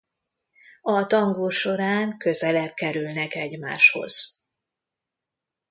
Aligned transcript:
A 0.81 1.05
tangó 1.07 1.49
során 1.49 2.17
közelebb 2.17 2.73
kerülnek 2.73 3.35
egymáshoz. 3.35 4.43